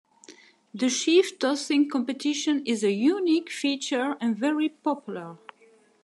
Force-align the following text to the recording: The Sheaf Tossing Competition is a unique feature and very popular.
The 0.73 0.89
Sheaf 0.89 1.37
Tossing 1.37 1.87
Competition 1.87 2.65
is 2.65 2.83
a 2.83 2.91
unique 2.91 3.51
feature 3.51 4.17
and 4.19 4.35
very 4.35 4.67
popular. 4.69 5.37